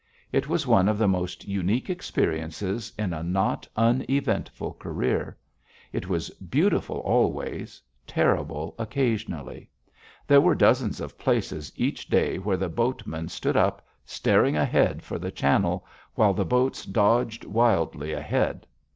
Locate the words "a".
3.13-3.21